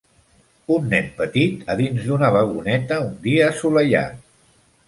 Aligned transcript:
Un 0.75 0.87
nen 0.93 1.11
petit 1.19 1.69
a 1.73 1.77
dins 1.83 2.07
d'una 2.09 2.31
vagoneta 2.39 3.01
un 3.07 3.15
dia 3.29 3.47
assolellat. 3.51 4.21